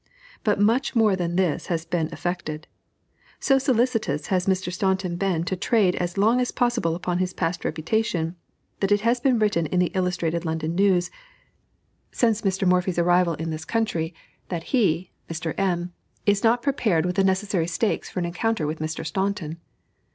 But 0.43 0.59
much 0.59 0.95
more 0.95 1.15
than 1.15 1.35
this 1.35 1.67
has 1.67 1.85
been 1.85 2.07
effected. 2.07 2.65
So 3.39 3.59
solicitous 3.59 4.25
has 4.33 4.47
Mr. 4.47 4.73
Staunton 4.73 5.15
been 5.15 5.43
to 5.43 5.55
trade 5.55 5.95
as 5.97 6.17
long 6.17 6.41
as 6.41 6.51
possible 6.51 6.95
upon 6.95 7.19
his 7.19 7.33
past 7.33 7.63
reputation, 7.63 8.35
that 8.79 8.91
it 8.91 9.01
has 9.01 9.19
been 9.19 9.37
written 9.37 9.67
in 9.67 9.77
the 9.77 9.91
Illustrated 9.93 10.43
London 10.43 10.73
News 10.73 11.11
since 12.11 12.41
Mr. 12.41 12.67
Morphy's 12.67 12.97
arrival 12.97 13.35
in 13.35 13.51
this 13.51 13.63
country, 13.63 14.11
that 14.49 14.63
he 14.73 15.11
(Mr. 15.29 15.53
M.) 15.55 15.93
is 16.25 16.43
not 16.43 16.63
prepared 16.63 17.05
with 17.05 17.15
the 17.15 17.23
necessary 17.23 17.67
stakes 17.67 18.09
for 18.09 18.17
an 18.17 18.25
encounter 18.25 18.65
with 18.65 18.79
Mr. 18.79 19.05
Staunton. 19.05 19.59